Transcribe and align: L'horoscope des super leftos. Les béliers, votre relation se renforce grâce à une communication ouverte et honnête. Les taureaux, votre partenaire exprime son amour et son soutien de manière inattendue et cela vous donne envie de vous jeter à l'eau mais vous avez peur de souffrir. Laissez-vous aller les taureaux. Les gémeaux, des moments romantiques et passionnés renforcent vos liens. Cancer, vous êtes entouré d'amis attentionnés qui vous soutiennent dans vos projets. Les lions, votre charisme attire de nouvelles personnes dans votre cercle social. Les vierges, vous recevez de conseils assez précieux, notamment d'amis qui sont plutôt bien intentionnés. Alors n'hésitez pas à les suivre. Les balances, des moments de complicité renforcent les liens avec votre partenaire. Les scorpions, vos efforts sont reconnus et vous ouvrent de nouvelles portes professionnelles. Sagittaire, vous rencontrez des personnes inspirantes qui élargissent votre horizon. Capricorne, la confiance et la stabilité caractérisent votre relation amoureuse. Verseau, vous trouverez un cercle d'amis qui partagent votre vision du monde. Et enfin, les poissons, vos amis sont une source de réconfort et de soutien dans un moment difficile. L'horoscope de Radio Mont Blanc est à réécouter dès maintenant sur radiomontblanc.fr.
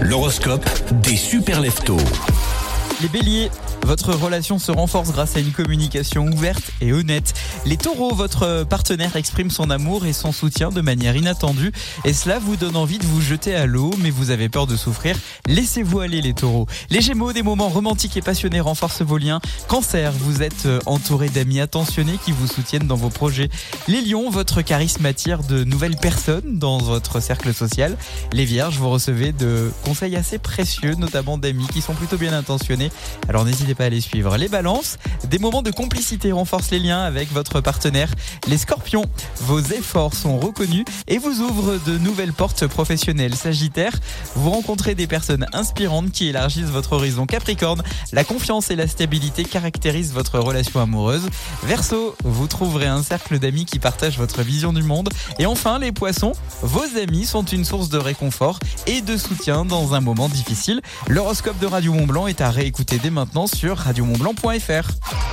L'horoscope 0.00 0.64
des 1.02 1.16
super 1.16 1.60
leftos. 1.60 1.96
Les 3.02 3.08
béliers, 3.08 3.50
votre 3.84 4.14
relation 4.14 4.58
se 4.58 4.72
renforce 4.72 5.12
grâce 5.12 5.36
à 5.36 5.40
une 5.40 5.52
communication 5.52 6.26
ouverte 6.26 6.64
et 6.80 6.92
honnête. 6.92 7.34
Les 7.66 7.76
taureaux, 7.76 8.14
votre 8.14 8.64
partenaire 8.64 9.16
exprime 9.16 9.50
son 9.50 9.70
amour 9.70 10.06
et 10.06 10.12
son 10.12 10.32
soutien 10.32 10.70
de 10.70 10.80
manière 10.80 11.16
inattendue 11.16 11.72
et 12.04 12.12
cela 12.12 12.38
vous 12.38 12.56
donne 12.56 12.76
envie 12.76 12.98
de 12.98 13.04
vous 13.04 13.20
jeter 13.20 13.54
à 13.54 13.66
l'eau 13.66 13.90
mais 13.98 14.10
vous 14.10 14.30
avez 14.30 14.48
peur 14.48 14.66
de 14.66 14.76
souffrir. 14.76 15.16
Laissez-vous 15.46 16.00
aller 16.00 16.20
les 16.22 16.32
taureaux. 16.32 16.66
Les 16.90 17.00
gémeaux, 17.00 17.32
des 17.32 17.42
moments 17.42 17.68
romantiques 17.68 18.16
et 18.16 18.22
passionnés 18.22 18.60
renforcent 18.60 19.02
vos 19.02 19.18
liens. 19.18 19.40
Cancer, 19.68 20.12
vous 20.12 20.42
êtes 20.42 20.66
entouré 20.86 21.28
d'amis 21.28 21.60
attentionnés 21.60 22.18
qui 22.24 22.32
vous 22.32 22.46
soutiennent 22.46 22.86
dans 22.86 22.96
vos 22.96 23.10
projets. 23.10 23.50
Les 23.86 24.00
lions, 24.00 24.30
votre 24.30 24.62
charisme 24.62 25.04
attire 25.04 25.42
de 25.42 25.62
nouvelles 25.64 25.96
personnes 25.96 26.58
dans 26.58 26.78
votre 26.78 27.20
cercle 27.20 27.52
social. 27.52 27.96
Les 28.32 28.44
vierges, 28.44 28.78
vous 28.78 28.90
recevez 28.90 29.32
de 29.32 29.70
conseils 29.84 30.16
assez 30.16 30.38
précieux, 30.38 30.94
notamment 30.94 31.38
d'amis 31.38 31.66
qui 31.68 31.82
sont 31.82 31.94
plutôt 31.94 32.16
bien 32.16 32.32
intentionnés. 32.32 32.90
Alors 33.28 33.44
n'hésitez 33.44 33.73
pas 33.74 33.84
à 33.84 33.88
les 33.88 34.00
suivre. 34.00 34.36
Les 34.36 34.48
balances, 34.48 34.98
des 35.28 35.38
moments 35.38 35.62
de 35.62 35.70
complicité 35.70 36.32
renforcent 36.32 36.70
les 36.70 36.78
liens 36.78 37.02
avec 37.02 37.32
votre 37.32 37.60
partenaire. 37.60 38.10
Les 38.48 38.58
scorpions, 38.58 39.04
vos 39.40 39.60
efforts 39.60 40.14
sont 40.14 40.38
reconnus 40.38 40.84
et 41.08 41.18
vous 41.18 41.40
ouvrent 41.40 41.78
de 41.86 41.98
nouvelles 41.98 42.32
portes 42.32 42.66
professionnelles. 42.66 43.34
Sagittaire, 43.34 43.92
vous 44.34 44.50
rencontrez 44.50 44.94
des 44.94 45.06
personnes 45.06 45.46
inspirantes 45.52 46.10
qui 46.12 46.28
élargissent 46.28 46.64
votre 46.64 46.94
horizon. 46.94 47.26
Capricorne, 47.26 47.82
la 48.12 48.24
confiance 48.24 48.70
et 48.70 48.76
la 48.76 48.86
stabilité 48.86 49.44
caractérisent 49.44 50.12
votre 50.12 50.38
relation 50.38 50.80
amoureuse. 50.80 51.28
Verseau, 51.64 52.14
vous 52.24 52.46
trouverez 52.46 52.86
un 52.86 53.02
cercle 53.02 53.38
d'amis 53.38 53.64
qui 53.64 53.78
partagent 53.78 54.18
votre 54.18 54.42
vision 54.42 54.72
du 54.72 54.82
monde. 54.82 55.08
Et 55.38 55.46
enfin, 55.46 55.78
les 55.78 55.92
poissons, 55.92 56.32
vos 56.62 56.84
amis 57.02 57.26
sont 57.26 57.44
une 57.44 57.64
source 57.64 57.88
de 57.88 57.98
réconfort 57.98 58.58
et 58.86 59.00
de 59.00 59.16
soutien 59.16 59.64
dans 59.64 59.94
un 59.94 60.00
moment 60.00 60.28
difficile. 60.28 60.80
L'horoscope 61.08 61.58
de 61.58 61.66
Radio 61.66 61.92
Mont 61.92 62.06
Blanc 62.06 62.26
est 62.26 62.40
à 62.40 62.50
réécouter 62.50 62.98
dès 63.02 63.10
maintenant 63.10 63.46
sur 63.64 63.78
radiomontblanc.fr. 63.78 65.23